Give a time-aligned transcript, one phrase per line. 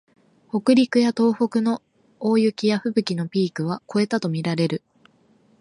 [0.49, 1.79] 北陸や東北の
[2.19, 4.81] 大雪やふぶきのピークは越えたとみられる